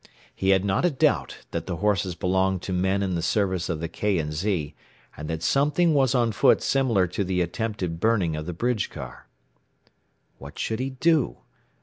He 0.33 0.49
had 0.49 0.65
not 0.65 0.83
a 0.83 0.89
doubt 0.89 1.45
that 1.51 1.67
the 1.67 1.75
horses 1.75 2.15
belonged 2.15 2.63
to 2.63 2.73
men 2.73 3.03
in 3.03 3.13
the 3.13 3.21
service 3.21 3.69
of 3.69 3.79
the 3.79 3.87
K. 3.87 4.17
& 4.31 4.31
Z., 4.31 4.73
and 5.15 5.29
that 5.29 5.43
something 5.43 5.93
was 5.93 6.15
on 6.15 6.31
foot 6.31 6.63
similar 6.63 7.05
to 7.09 7.23
the 7.23 7.39
attempted 7.39 7.99
burning 7.99 8.35
of 8.35 8.47
the 8.47 8.51
bridge 8.53 8.89
car. 8.89 9.27
What 10.39 10.57
should 10.57 10.79
he 10.79 10.89
do? 10.89 11.37